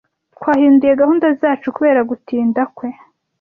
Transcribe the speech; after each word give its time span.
Twahinduye 0.35 0.93
gahunda 1.01 1.25
zacu 1.41 1.67
kubera 1.75 2.01
gutinda 2.09 2.61
kwe. 2.75 2.89